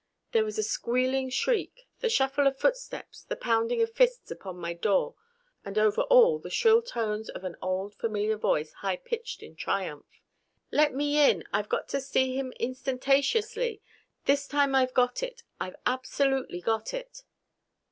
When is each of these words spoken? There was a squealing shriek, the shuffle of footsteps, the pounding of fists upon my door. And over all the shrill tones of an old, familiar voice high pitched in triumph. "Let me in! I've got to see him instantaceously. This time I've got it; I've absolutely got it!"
There 0.31 0.43
was 0.43 0.57
a 0.57 0.63
squealing 0.63 1.29
shriek, 1.29 1.87
the 1.99 2.09
shuffle 2.09 2.47
of 2.47 2.57
footsteps, 2.57 3.21
the 3.21 3.35
pounding 3.35 3.83
of 3.83 3.93
fists 3.93 4.31
upon 4.31 4.57
my 4.57 4.73
door. 4.73 5.13
And 5.63 5.77
over 5.77 6.01
all 6.01 6.39
the 6.39 6.49
shrill 6.49 6.81
tones 6.81 7.29
of 7.29 7.43
an 7.43 7.55
old, 7.61 7.93
familiar 7.93 8.35
voice 8.35 8.73
high 8.73 8.95
pitched 8.97 9.43
in 9.43 9.55
triumph. 9.55 10.07
"Let 10.71 10.95
me 10.95 11.19
in! 11.29 11.43
I've 11.53 11.69
got 11.69 11.87
to 11.89 12.01
see 12.01 12.35
him 12.35 12.51
instantaceously. 12.59 13.81
This 14.25 14.47
time 14.47 14.73
I've 14.73 14.95
got 14.95 15.21
it; 15.21 15.43
I've 15.59 15.75
absolutely 15.85 16.61
got 16.61 16.95
it!" 16.95 17.21